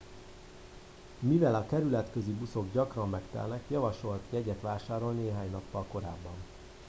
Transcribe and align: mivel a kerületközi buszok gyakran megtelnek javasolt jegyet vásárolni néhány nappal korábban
mivel 1.19 1.55
a 1.55 1.65
kerületközi 1.65 2.31
buszok 2.31 2.71
gyakran 2.73 3.09
megtelnek 3.09 3.61
javasolt 3.67 4.21
jegyet 4.29 4.61
vásárolni 4.61 5.21
néhány 5.23 5.49
nappal 5.51 5.85
korábban 5.91 6.35